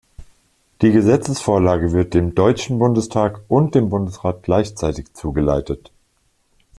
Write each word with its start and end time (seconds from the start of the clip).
Die 0.81 0.91
Gesetzesvorlage 0.91 1.91
wird 1.91 2.15
dem 2.15 2.33
Deutschen 2.33 2.79
Bundestag 2.79 3.41
und 3.47 3.75
dem 3.75 3.89
Bundesrat 3.89 4.41
gleichzeitig 4.41 5.13
zugeleitet. 5.13 5.91